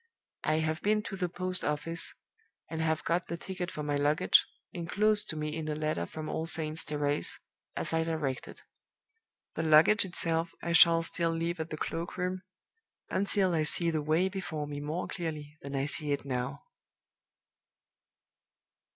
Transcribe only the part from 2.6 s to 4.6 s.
and have got the ticket for my luggage,